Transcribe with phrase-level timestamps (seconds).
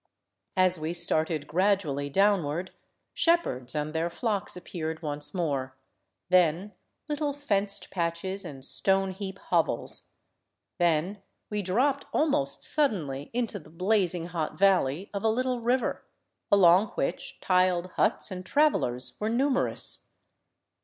[0.57, 2.71] I As we started gradually downward,
[3.13, 5.77] shepherds and their flocks ap I peared once more,
[6.29, 6.73] then
[7.07, 10.05] little fenced patches and stone heap hovels;
[10.41, 15.61] \ then we dropped almost suddenly into the blazing hot valley of a little!
[15.61, 16.03] river,
[16.51, 20.07] along which tiled huts and travelers were numerous.